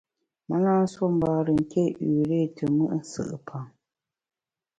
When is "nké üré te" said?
1.61-2.63